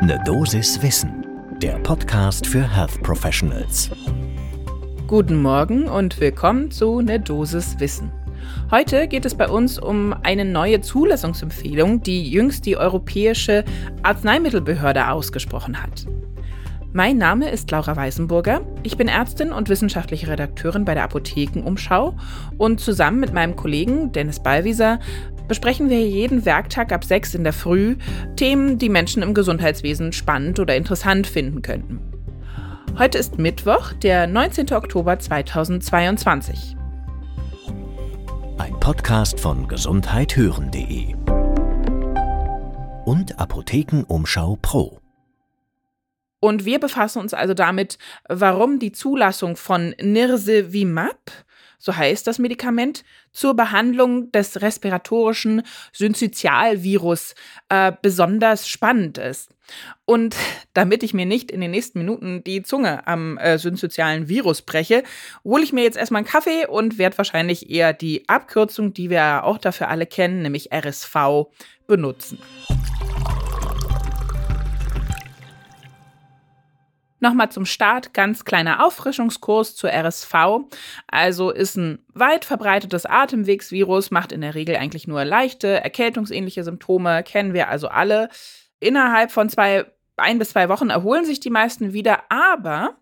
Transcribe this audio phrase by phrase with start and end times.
[0.00, 1.26] Ne Dosis Wissen,
[1.60, 3.90] der Podcast für Health Professionals.
[5.08, 8.12] Guten Morgen und willkommen zu Ne Dosis Wissen.
[8.70, 13.64] Heute geht es bei uns um eine neue Zulassungsempfehlung, die jüngst die Europäische
[14.04, 16.06] Arzneimittelbehörde ausgesprochen hat.
[16.92, 18.60] Mein Name ist Laura Weißenburger.
[18.84, 22.16] Ich bin Ärztin und wissenschaftliche Redakteurin bei der Apothekenumschau
[22.56, 25.00] und zusammen mit meinem Kollegen Dennis Ballwieser
[25.48, 27.96] besprechen wir jeden Werktag ab 6 in der Früh
[28.36, 32.00] Themen, die Menschen im Gesundheitswesen spannend oder interessant finden könnten.
[32.98, 34.72] Heute ist Mittwoch, der 19.
[34.72, 36.76] Oktober 2022.
[38.58, 41.14] Ein Podcast von gesundheithören.de
[43.04, 45.00] und Apothekenumschau Pro.
[46.40, 51.32] Und wir befassen uns also damit, warum die Zulassung von Nirsevimab,
[51.78, 57.34] so heißt das Medikament, zur Behandlung des respiratorischen Syncytialvirus
[57.68, 59.50] äh, besonders spannend ist.
[60.04, 60.36] Und
[60.74, 65.04] damit ich mir nicht in den nächsten Minuten die Zunge am äh, syncytialen Virus breche,
[65.44, 69.44] hole ich mir jetzt erstmal einen Kaffee und werde wahrscheinlich eher die Abkürzung, die wir
[69.44, 71.46] auch dafür alle kennen, nämlich RSV,
[71.86, 72.38] benutzen.
[77.20, 80.34] Nochmal zum Start, ganz kleiner Auffrischungskurs zur RSV.
[81.08, 87.22] Also ist ein weit verbreitetes Atemwegsvirus, macht in der Regel eigentlich nur leichte, erkältungsähnliche Symptome,
[87.24, 88.28] kennen wir also alle.
[88.78, 92.96] Innerhalb von zwei, ein bis zwei Wochen erholen sich die meisten wieder, aber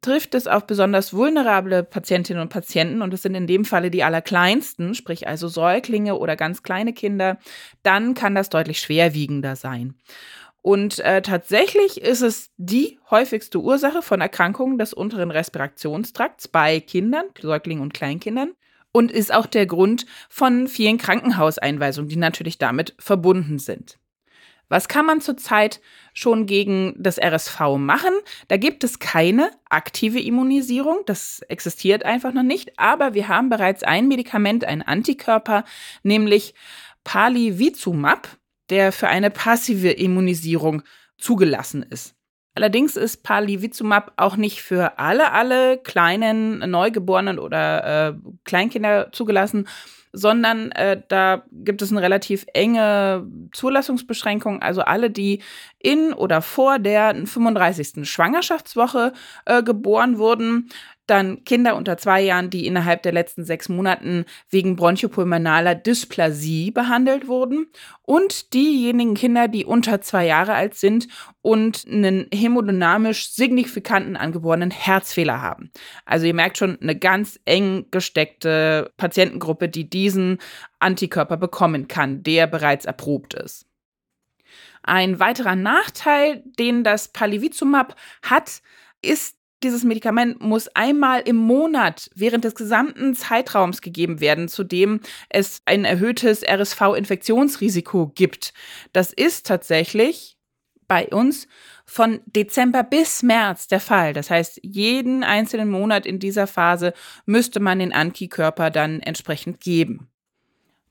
[0.00, 4.02] trifft es auf besonders vulnerable Patientinnen und Patienten, und das sind in dem Falle die
[4.02, 7.38] allerkleinsten, sprich also Säuglinge oder ganz kleine Kinder,
[7.82, 9.94] dann kann das deutlich schwerwiegender sein.
[10.62, 17.26] Und äh, tatsächlich ist es die häufigste Ursache von Erkrankungen des unteren Respirationstrakts bei Kindern,
[17.40, 18.52] Säuglingen und Kleinkindern
[18.92, 23.98] und ist auch der Grund von vielen Krankenhauseinweisungen, die natürlich damit verbunden sind.
[24.68, 25.80] Was kann man zurzeit
[26.14, 28.12] schon gegen das RSV machen?
[28.46, 33.82] Da gibt es keine aktive Immunisierung, das existiert einfach noch nicht, aber wir haben bereits
[33.82, 35.64] ein Medikament, ein Antikörper,
[36.04, 36.54] nämlich
[37.02, 38.28] Palivizumab
[38.70, 40.82] der für eine passive Immunisierung
[41.18, 42.14] zugelassen ist.
[42.54, 48.14] Allerdings ist Palivizumab auch nicht für alle, alle kleinen Neugeborenen oder äh,
[48.44, 49.68] Kleinkinder zugelassen,
[50.12, 54.62] sondern äh, da gibt es eine relativ enge Zulassungsbeschränkung.
[54.62, 55.42] Also alle, die
[55.78, 58.08] in oder vor der 35.
[58.08, 59.12] Schwangerschaftswoche
[59.46, 60.70] äh, geboren wurden,
[61.10, 67.26] dann Kinder unter zwei Jahren, die innerhalb der letzten sechs Monaten wegen bronchopulmonaler Dysplasie behandelt
[67.26, 67.66] wurden
[68.02, 71.08] und diejenigen Kinder, die unter zwei Jahre alt sind
[71.42, 75.72] und einen hämodynamisch signifikanten angeborenen Herzfehler haben.
[76.04, 80.38] Also ihr merkt schon eine ganz eng gesteckte Patientengruppe, die diesen
[80.78, 83.66] Antikörper bekommen kann, der bereits erprobt ist.
[84.82, 88.62] Ein weiterer Nachteil, den das Palivizumab hat,
[89.02, 95.00] ist dieses Medikament muss einmal im Monat während des gesamten Zeitraums gegeben werden, zu dem
[95.28, 98.54] es ein erhöhtes RSV-Infektionsrisiko gibt.
[98.94, 100.38] Das ist tatsächlich
[100.90, 101.46] bei uns
[101.86, 104.12] von Dezember bis März der Fall.
[104.12, 106.94] Das heißt, jeden einzelnen Monat in dieser Phase
[107.26, 110.08] müsste man den Antikörper dann entsprechend geben.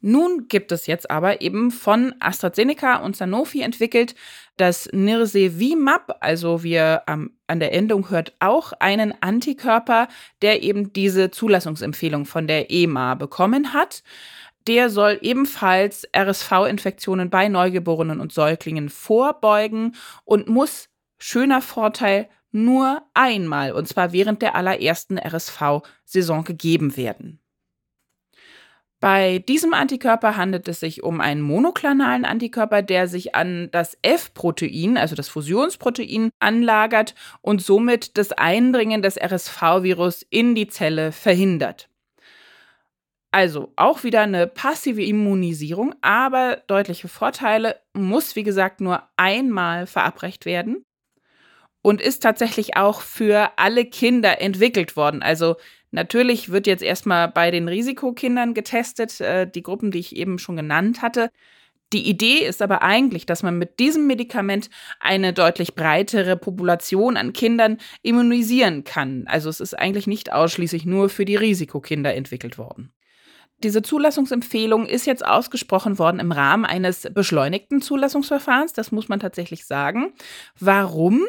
[0.00, 4.14] Nun gibt es jetzt aber eben von AstraZeneca und Sanofi entwickelt
[4.56, 10.06] das Nirsevimab, also wir ähm, an der Endung hört auch einen Antikörper,
[10.42, 14.04] der eben diese Zulassungsempfehlung von der EMA bekommen hat.
[14.68, 23.72] Der soll ebenfalls RSV-Infektionen bei Neugeborenen und Säuglingen vorbeugen und muss, schöner Vorteil, nur einmal,
[23.72, 27.40] und zwar während der allerersten RSV-Saison gegeben werden.
[29.00, 34.98] Bei diesem Antikörper handelt es sich um einen monoklonalen Antikörper, der sich an das F-Protein,
[34.98, 41.88] also das Fusionsprotein, anlagert und somit das Eindringen des RSV-Virus in die Zelle verhindert.
[43.30, 50.46] Also auch wieder eine passive Immunisierung, aber deutliche Vorteile, muss wie gesagt nur einmal verabreicht
[50.46, 50.84] werden
[51.82, 55.22] und ist tatsächlich auch für alle Kinder entwickelt worden.
[55.22, 55.56] Also
[55.90, 60.56] Natürlich wird jetzt erstmal bei den Risikokindern getestet, äh, die Gruppen, die ich eben schon
[60.56, 61.30] genannt hatte.
[61.94, 64.68] Die Idee ist aber eigentlich, dass man mit diesem Medikament
[65.00, 69.24] eine deutlich breitere Population an Kindern immunisieren kann.
[69.26, 72.92] Also es ist eigentlich nicht ausschließlich nur für die Risikokinder entwickelt worden.
[73.64, 78.72] Diese Zulassungsempfehlung ist jetzt ausgesprochen worden im Rahmen eines beschleunigten Zulassungsverfahrens.
[78.72, 80.12] Das muss man tatsächlich sagen.
[80.60, 81.24] Warum?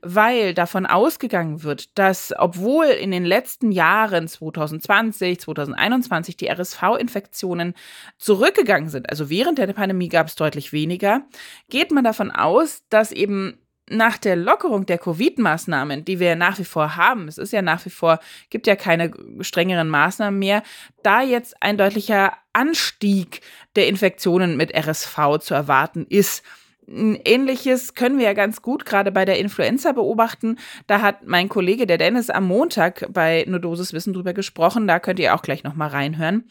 [0.00, 7.74] Weil davon ausgegangen wird, dass obwohl in den letzten Jahren 2020, 2021 die RSV-Infektionen
[8.16, 11.26] zurückgegangen sind, also während der Pandemie gab es deutlich weniger,
[11.68, 16.64] geht man davon aus, dass eben nach der Lockerung der Covid-Maßnahmen, die wir nach wie
[16.64, 18.18] vor haben, es ist ja nach wie vor,
[18.50, 20.62] gibt ja keine strengeren Maßnahmen mehr,
[21.02, 23.42] da jetzt ein deutlicher Anstieg
[23.76, 26.42] der Infektionen mit RSV zu erwarten ist.
[26.88, 30.58] Ähnliches können wir ja ganz gut gerade bei der Influenza beobachten.
[30.86, 34.86] Da hat mein Kollege, der Dennis, am Montag bei Nodosis Wissen drüber gesprochen.
[34.86, 36.44] Da könnt ihr auch gleich nochmal reinhören.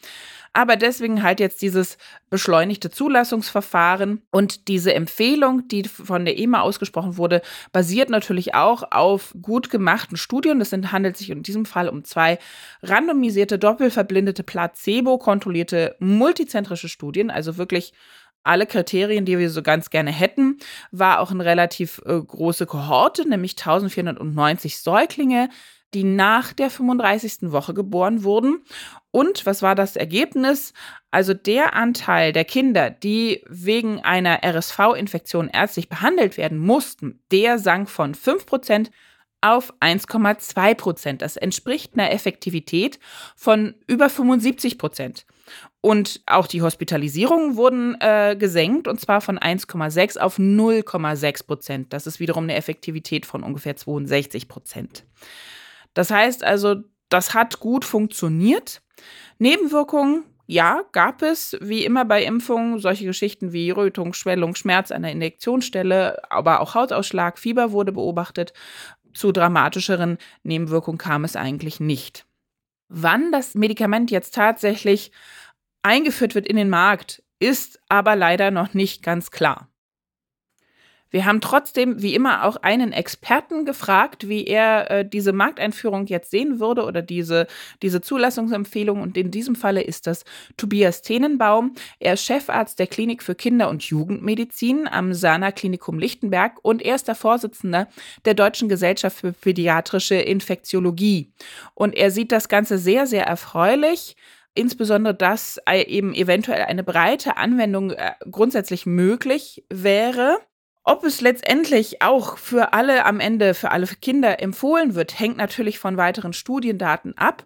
[0.56, 1.98] Aber deswegen halt jetzt dieses
[2.30, 7.42] beschleunigte Zulassungsverfahren und diese Empfehlung, die von der EMA ausgesprochen wurde,
[7.72, 10.58] basiert natürlich auch auf gut gemachten Studien.
[10.58, 12.38] Das sind, handelt sich in diesem Fall um zwei
[12.82, 17.92] randomisierte, doppelverblindete, placebo-kontrollierte, multizentrische Studien, also wirklich
[18.46, 20.58] alle Kriterien, die wir so ganz gerne hätten,
[20.90, 25.48] war auch eine relativ äh, große Kohorte, nämlich 1490 Säuglinge,
[25.94, 27.52] die nach der 35.
[27.52, 28.64] Woche geboren wurden.
[29.10, 30.72] Und was war das Ergebnis?
[31.10, 37.88] Also der Anteil der Kinder, die wegen einer RSV-Infektion ärztlich behandelt werden mussten, der sank
[37.88, 38.90] von 5%
[39.40, 41.22] auf 1,2 Prozent.
[41.22, 42.98] Das entspricht einer Effektivität
[43.36, 45.26] von über 75 Prozent.
[45.80, 51.92] Und auch die Hospitalisierungen wurden äh, gesenkt, und zwar von 1,6 auf 0,6 Prozent.
[51.92, 55.04] Das ist wiederum eine Effektivität von ungefähr 62 Prozent.
[55.94, 56.76] Das heißt also,
[57.08, 58.82] das hat gut funktioniert.
[59.38, 65.02] Nebenwirkungen, ja, gab es, wie immer bei Impfungen, solche Geschichten wie Rötung, Schwellung, Schmerz an
[65.02, 68.52] der Injektionsstelle, aber auch Hautausschlag, Fieber wurde beobachtet.
[69.12, 72.25] Zu dramatischeren Nebenwirkungen kam es eigentlich nicht.
[72.88, 75.12] Wann das Medikament jetzt tatsächlich
[75.82, 79.68] eingeführt wird in den Markt, ist aber leider noch nicht ganz klar.
[81.10, 86.30] Wir haben trotzdem, wie immer, auch einen Experten gefragt, wie er äh, diese Markteinführung jetzt
[86.30, 87.46] sehen würde oder diese,
[87.82, 89.00] diese Zulassungsempfehlung.
[89.00, 90.24] Und in diesem Falle ist das
[90.56, 91.74] Tobias Tenenbaum.
[92.00, 96.96] Er ist Chefarzt der Klinik für Kinder- und Jugendmedizin am Sana Klinikum Lichtenberg und er
[96.96, 97.06] ist
[98.24, 101.32] der Deutschen Gesellschaft für Pädiatrische Infektiologie.
[101.74, 104.16] Und er sieht das Ganze sehr, sehr erfreulich
[104.56, 110.38] insbesondere, dass eben eventuell eine breite Anwendung äh, grundsätzlich möglich wäre.
[110.88, 115.80] Ob es letztendlich auch für alle am Ende, für alle Kinder empfohlen wird, hängt natürlich
[115.80, 117.44] von weiteren Studiendaten ab.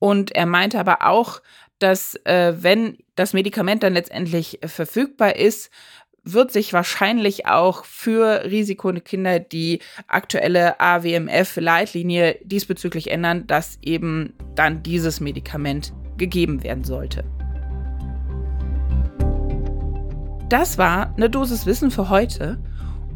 [0.00, 1.40] Und er meinte aber auch,
[1.78, 5.70] dass äh, wenn das Medikament dann letztendlich äh, verfügbar ist,
[6.24, 9.78] wird sich wahrscheinlich auch für Risikokinder die
[10.08, 17.24] aktuelle AWMF-Leitlinie diesbezüglich ändern, dass eben dann dieses Medikament gegeben werden sollte.
[20.48, 22.58] Das war eine Dosis Wissen für heute.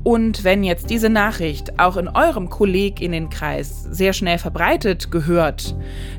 [0.04, 5.76] Und wenn jetzt diese Nachricht auch in eurem Kolleginnenkreis sehr schnell verbreitet gehört,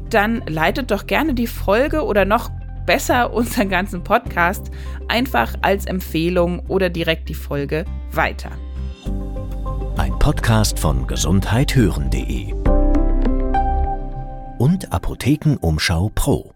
[0.10, 2.52] dann leitet doch gerne die Folge oder noch
[2.86, 4.70] besser unseren ganzen Podcast
[5.08, 8.52] einfach als Empfehlung oder direkt die Folge weiter.
[9.98, 12.54] Ein Podcast von gesundheithören.de
[14.60, 16.54] und Apothekenumschau Pro.